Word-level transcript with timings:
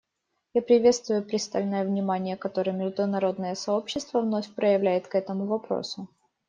Я 0.55 0.63
приветствую 0.63 1.23
пристальное 1.23 1.85
внимание, 1.85 2.35
которое 2.35 2.71
международное 2.71 3.53
сообщество 3.53 4.21
вновь 4.21 4.51
проявляет 4.55 5.07
к 5.07 5.13
этому 5.13 5.45
вопросу. 5.45 6.09